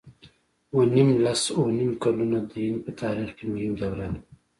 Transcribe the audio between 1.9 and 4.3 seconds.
کلونه د هند په تاریخ کې مهمه دوره ده.